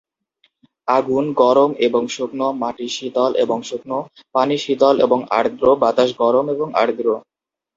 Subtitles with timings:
[0.87, 3.99] আগুন গরম এবং শুকনো, মাটি শীতল এবং শুকনো,
[4.35, 7.07] পানি শীতল এবং আর্দ্র, বাতাস গরম এবং আর্দ্র।